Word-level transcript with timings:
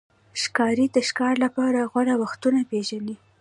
ښکاري 0.41 0.85
د 0.95 0.97
ښکار 1.09 1.35
لپاره 1.45 1.89
غوره 1.91 2.15
وختونه 2.23 2.59
پېژني. 2.71 3.15